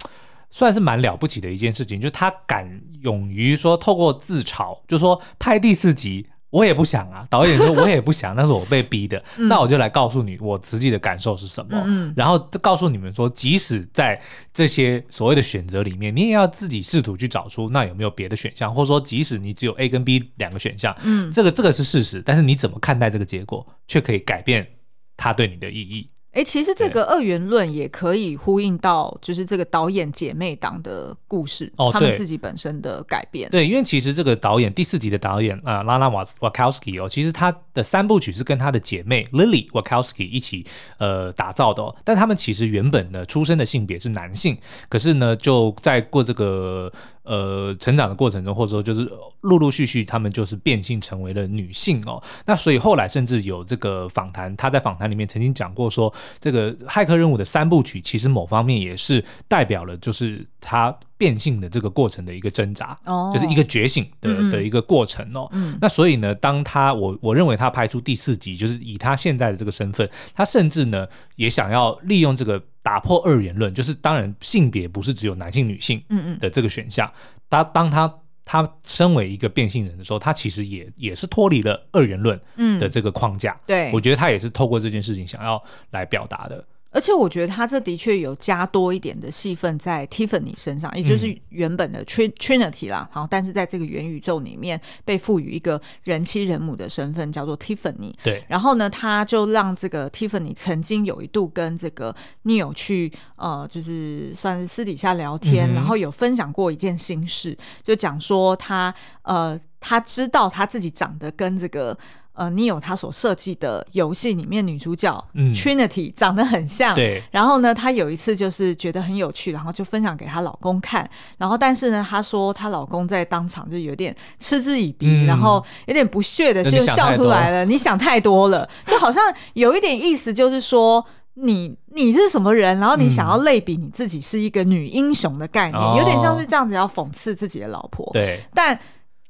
[0.50, 6.28] 算是蛮了不起的一件事情，就是他敢勇于说透过自嘲，就说拍第四集。
[6.52, 9.18] 我也不想啊，导演说我也不想，那是我被逼的。
[9.38, 14.22] 嗯、那我就来告诉你我实际的感受是什么，嗯、然后告诉你们说，即使在
[14.54, 24.68] 这些所谓的选择里面，你也要自己试图去找出那有没有别的选项，或者说即使你只有 A 跟 B 两个选项，嗯，这个这个是事实，但是你怎么看待这个结果，却可以改变
[25.16, 26.10] 它对你的意义。
[26.32, 33.50] 哎，其实这个二元论也可以呼应到，就是这个导演姐妹档的故事，哦，他们自己本身的改变。
[33.50, 40.66] 对，因为其实这个导演第四集的导演啊，拉拉瓦瓦考斯基哦，其实他的三部曲是跟他的姐妹 Lily Wachowski 一起
[41.00, 46.92] 呃打造的哦，但他们其实原本呢出生的性别是男性，可是呢就在过这个。
[47.24, 49.08] 呃，成长的过程中，或者说就是
[49.42, 52.22] 陆陆续续，他们就是变性成为了女性哦。
[52.48, 65.48] 那所以后来甚至有这个访谈，他在访谈里面曾经讲过说，这个骇客任务的三部曲，其实某方面也是代表了就是他变性的这个过程的一个挣扎，哦，就是一个觉醒的嗯嗯的一个过程哦。
[65.52, 72.62] 嗯，那所以呢，当他我我认为他拍出第四集，就是以他现在的这个身份，他甚至呢也想要利用这个。
[72.84, 76.02] 打破二元论，就是当然性别不是只有男性女性
[76.40, 77.08] 的这个选项。
[77.48, 78.12] 他、嗯嗯、当他
[78.52, 82.38] 他身为一个变性人的时候，他其实也也是脱离了二元论
[82.82, 83.54] 的这个框架。
[83.54, 86.62] 嗯、对，我觉得他也是透过这件事情想要来表达的。
[86.92, 93.08] 而且我觉得他这的确有加多一点的戏份在 Tiffany 身上，也就是原本的 Trinity 啦。
[93.12, 98.14] 好、嗯，但是在这个元宇宙里面被赋予一个人妻人母的身份，叫做 Tiffany。
[98.22, 98.44] 对。
[98.50, 111.98] 然后呢，他就让这个 Tiffany 曾经有一度跟这个 Neil 去呃，就是算是私底下聊天，嗯、然后有分享过一件心事，就讲说他呃，他知道他自己长得跟这个。
[112.34, 117.22] 呃，你有他所设计的游戏里面女主角、嗯、Trinity 长得很像，对。
[117.30, 121.08] 然后呢，她有一次就是觉得很有趣，然后就分享给她老公看。
[121.38, 127.66] 然后，但是呢，她说她老公在当场就有点嗤之以鼻，嗯、然后有点不屑的就笑出来了。
[127.66, 129.22] 你想太多了，就好像
[129.54, 138.10] 有一点意思，就是说你你是什么人，然后你想要类比你自己是一个女英雄的概念，嗯、有点像是这样子要讽刺自己的老婆。
[138.14, 138.40] 对。
[138.54, 138.80] 但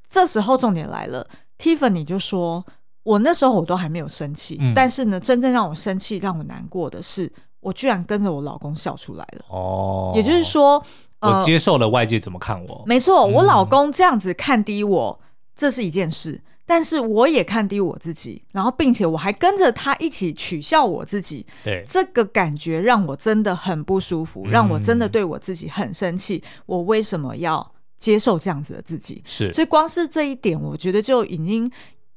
[0.07, 2.63] 这时候重点来了，Tiffany 就说。
[3.03, 9.45] 我那时候我都还没有生气，嗯、但是呢，真正让我生气、让我难过的是，我居然跟着我老公笑出来了。
[9.49, 10.83] 哦，也就是说，
[11.19, 12.83] 呃、我接受了外界怎么看我。
[12.85, 21.43] 没错，我老公这样子看低我，嗯、这是一件事，但是我也看低我自己，然后并且我还跟着他一起取笑我自己。
[21.63, 26.37] 对，这个感觉让我真的很不舒服，让我真的对我自己很生气。
[26.45, 29.23] 嗯、我为什么要接受这样子的自己？
[29.25, 31.71] 是，所以光是这一点，我觉得就已经。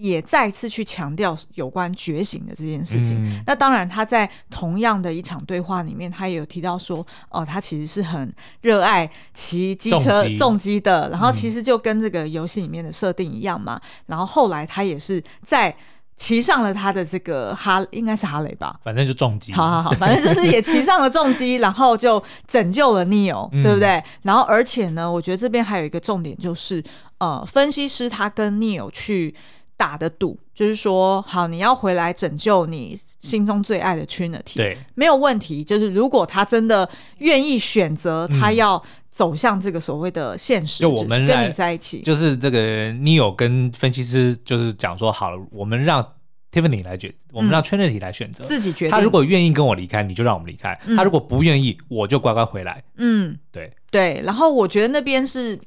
[0.05, 3.17] 也再次去强调有关觉醒的这件事情。
[3.25, 11.09] 嗯、那当然，他在同样的一场对话里面，他也有提到说，哦，他其实是很热爱骑机车重机的。
[11.09, 13.81] 然后其实就跟这个游戏里面的设定一样嘛。
[13.83, 15.75] 嗯、然后后来他也是在
[16.19, 19.55] 骑上了他的这个哈，应该是哈雷吧，反正就重机。
[19.55, 24.05] 好好好， 反正就是也骑上了重机，然后就拯救了 Neo，、嗯、对不对？
[24.21, 26.85] 然后而且呢，我觉得这边还有一个重点就是，
[27.17, 29.35] 呃，分析师他跟 Neo 去。
[29.77, 35.65] 打的赌就是说，好，你要回来拯救你心中最爱的 Trinity，对，没有问题。
[35.65, 46.07] 就是如果他真的愿意选择，他要走向这个所谓的现实，就我们跟你在一起，就是这个 Neo 跟分析师就是讲说，好了，我们让
[46.53, 48.93] Tiffany 来决，我们让 Trinity 来选择，自己决定。
[48.93, 52.83] 他如果愿意跟我离开，你就让我们离开；他如果不愿意，我就乖乖回来。
[52.99, 54.23] 嗯，对对。
[54.25, 55.59] 然后我觉得那边是。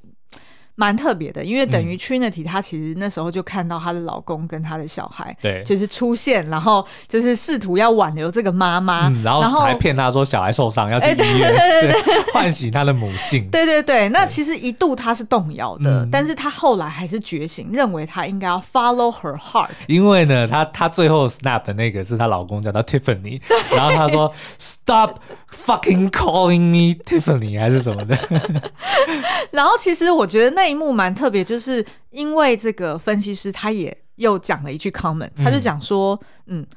[0.79, 13.49] 蛮特别的，因为等于 Trinity 她其实那时候就看到她的老公跟她的小孩，对，就是出现，然后就是试图要挽留这个妈妈，嗯、然后还骗她说小孩受伤要去医院，欸、对，对，对，唤醒她的母性。
[13.49, 19.69] 对对对，那其实一度她是动摇的，对但是她后来还是觉醒，认为她应该要 follow her heart。
[19.87, 23.41] 因为呢，她她最后 snap 的那个是她老公叫她 Tiffany，
[23.75, 25.15] 然后她说 Stop
[25.51, 28.15] fucking calling me Tiffany 还是什么的。
[29.51, 30.67] 然后其实我觉得那。
[30.67, 36.67] 一幕蛮特别，就是因为这个分析师他也又讲了一句 comment，他就讲说，嗯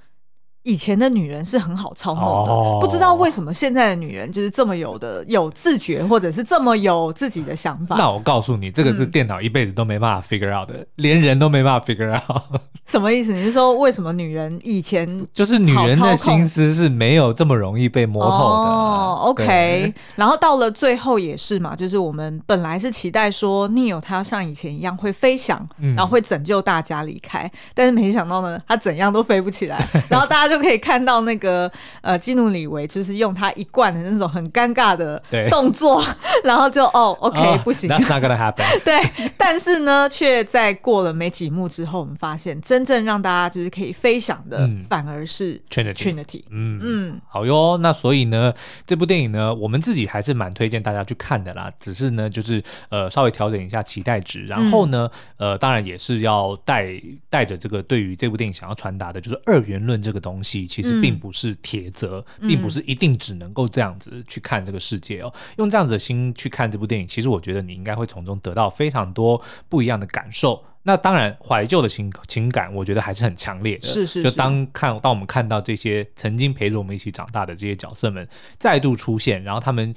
[0.62, 7.96] 以前的女人是很好操弄的，哦、不知道为什么现在的女人就是这么有的有自觉，或者是这么有自己的想法。
[7.96, 12.60] 那我告诉你，这个是电脑一辈子都没办法 figure out 的，嗯、连人都没办法 figure out。
[12.86, 13.32] 什么意思？
[13.32, 18.70] 你是说为什么女人以前就是女人的心思是没有这么容易被摸透的？
[18.70, 19.94] 哦，OK。
[20.16, 30.49] 然后到了最后也是嘛，就是我们本来是期待说 Neo 他要像以前一样会飞翔，嗯、然后会拯救大家离开，但是没想到呢，他怎样都飞不起来， 然后大家。
[30.50, 31.70] 就可以看到那个
[32.02, 36.02] 呃，基努里维就是用他一贯的那种很尴尬的动作，
[36.44, 38.64] 然后就哦， OK，、oh, 不行，That's not gonna happen。
[38.84, 45.94] 对，但是呢，却在过了没几幕之后，我们发现真正让大家就是可以飞翔的，嗯、反而是 Trinity。
[45.94, 47.78] Trinity 嗯嗯，嗯好哟。
[47.80, 48.52] 那所以呢，
[48.84, 51.70] 这部电影呢，我们自己还是蛮推荐大家去看的啦。
[51.78, 56.90] 只是呢，就是呃，稍微调整一下期待值，然后呢，嗯、呃，当然也是要带
[57.28, 65.30] 带着这个对于这部电影想要传达的，就是二元论这个东东西其实并不是铁则，嗯、并不是一定只能够这样子去看这个世界哦。
[65.58, 69.38] 用这样子的心去看这部电影，其实我觉得你应该会从中得到非常多
[69.68, 70.64] 不一样的感受。
[70.84, 73.86] 那当然，怀旧的情情感，我觉得还是很强烈的。
[73.86, 74.22] 是是是。
[74.22, 78.26] 就当看当我们看到这些曾经陪着我们一起长大的这些角色们
[78.58, 79.94] 再度出现，然后他们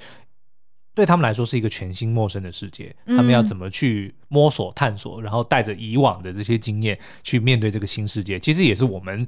[0.94, 9.26] 对他们来说是一个全新陌生的世界，他们要怎么去摸索探索，然后带着以往的这些经验去面对这个新世界，其实也是我们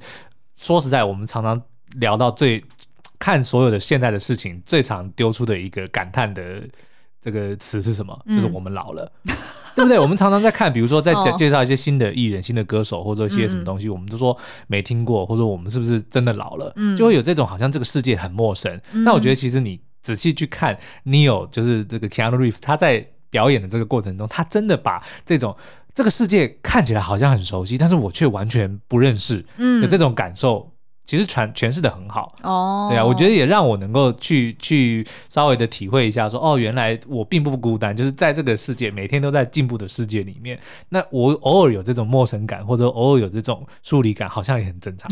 [0.57, 1.61] 说实在，我们常常
[1.99, 2.61] 聊到最
[3.17, 6.61] 看所有的现在的事情最常丢出的一个感叹的
[7.21, 8.19] 这个词是什么？
[8.27, 9.09] 就是我们老了。
[9.29, 9.35] 嗯
[9.77, 9.99] 对不对？
[9.99, 14.35] 我们常常在看，比如说在介介绍一些新的艺人、新的歌手，或者一些什么东西，嗯、我们都说
[14.65, 16.73] 没听过，或者我们是不是真的老了？
[16.77, 18.81] 嗯、就会有这种好像这个世界很陌生。
[18.91, 25.55] 那、嗯、我觉得其实你仔细去看 Neil，就是这个 Keanu Reeves，他在表演的这个过程中，他真的把这种
[25.97, 29.43] 这个世界看起来好像很熟悉，但是我却完全不认识
[29.81, 30.71] 的这种感受。
[31.07, 45.09] 其实传诠释的很好哦，对啊，我觉得也让我能够去去稍微的体会一下说，说哦，原来我并不孤单，就是在这个世界每天都在进步的世界里面，那我偶尔有这种陌生感，或者偶尔有这种疏离感，好像也很正常。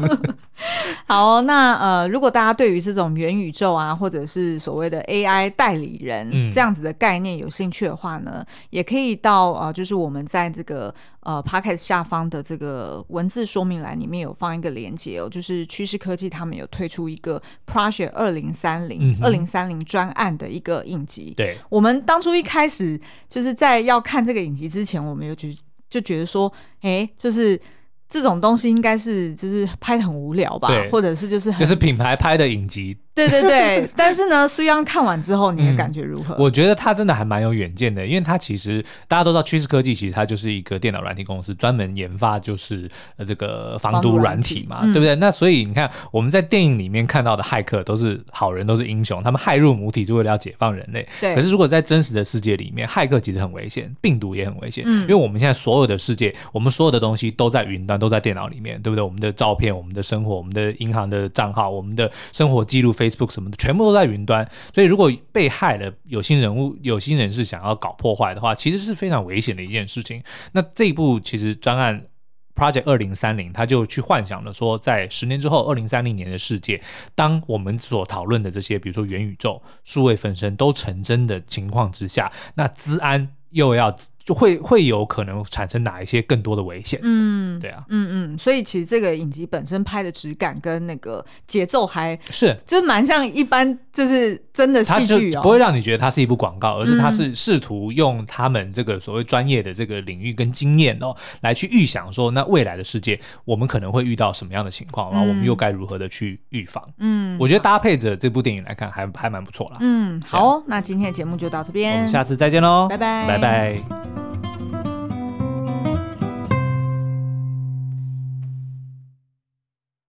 [1.08, 15.05] 好，那呃，如果大家对于这种元宇宙啊，或者是所谓的 AI 代理人这样子的概念有兴趣的话呢，嗯、也可以到呃，就是我们在这个呃 Podcast 下方的这个文字说明栏里面有放一个连接。
[15.28, 21.34] 就是趋势科技他们有推出一个 Project 二零三零二零三零专案的一个影集。
[21.36, 25.54] 对，我们当初一开始就是在要看这个影集之前，我们有觉
[25.88, 27.60] 就觉得说，哎，就是。
[28.08, 33.88] 这种东西应该是就是拍的很无聊吧，或者是就是很就是品牌拍的影集，对对对。
[33.96, 36.34] 但是呢，苏央看完之后，你的感觉如何？
[36.34, 45.14] 嗯，我觉得他真的还蛮有远见的，因为他其实大家都知道趋势科技，其实它就是一个电脑软体公司，专门研发就是呃这个防毒软体嘛，体对不对？
[45.16, 51.08] 嗯、那所以你看我们在电影里面看到的骇客都是好人，都是英雄，他们骇入母体是为了要解放人类。
[51.20, 51.34] 对。
[51.34, 58.76] 可是如果在真实的世界里面，骇客其实很危险，病毒也很危险，嗯，因为我们现在所有的世界，我们所有的东西都在云端，都在电脑里面。
[58.82, 59.02] 对不对？
[59.02, 64.48] 我们的照片、我们的生活、我们的银行的账号、我们的生活记录、Facebook 什么的，全部都在云端。
[64.74, 70.22] 所以，如果被害了，有心人物、有心人士想要搞破坏的话，其实是非常危险的一件事情。
[70.52, 72.06] 那这一部其实专案
[72.54, 76.82] Project 二零三零，他就去幻想了说，在十年之后，二零三零年的世界，
[77.14, 83.96] 当我们所讨论的这些，比如说元宇宙、数位分身都成真的情况之下，那资安又要。
[84.26, 86.98] 就会会有可能产生哪一些更多的危险？
[87.04, 106.84] 嗯，对啊，嗯嗯，所以其实这个影集本身拍的质感跟那个节奏还是就蛮像一般就是真的戏剧哦，不会让你觉得它是一部广告，而是它是试图用他们这个所谓专业的这个领域跟经验哦，来去预想说，那未来的世界我们可能会遇到什么样的情况，然后我们又该如何的去预防？
[106.98, 109.78] 嗯，我觉得搭配着这部电影来看还还蛮不错啦。
[109.80, 114.25] 嗯，好，那今天的节目就到这边，我们下次再见喽，拜拜，拜拜。